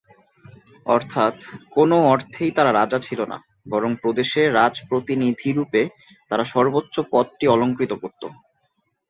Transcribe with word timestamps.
অর্থাৎ 0.85 1.35
কোনও 1.71 1.97
অর্থেই 2.05 2.51
তারা 2.51 2.71
রাজা 2.71 2.99
ছিল 2.99 3.19
না, 3.23 3.37
বরং 3.67 3.91
প্রদেশে 4.01 4.41
রাজ-প্রতিনিধিরূপে 4.51 5.81
তারা 6.29 6.43
সর্বোচ্চ 6.53 6.95
পদটি 7.11 7.45
অলংকৃত 7.47 7.91
করতো। 8.01 8.27